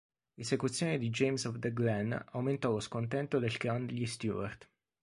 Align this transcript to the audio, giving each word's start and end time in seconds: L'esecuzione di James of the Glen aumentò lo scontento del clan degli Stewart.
L'esecuzione 0.33 0.97
di 0.97 1.11
James 1.11 1.45
of 1.45 1.59
the 1.59 1.71
Glen 1.71 2.19
aumentò 2.31 2.71
lo 2.71 2.79
scontento 2.79 3.37
del 3.37 3.57
clan 3.57 3.85
degli 3.85 4.07
Stewart. 4.07 4.67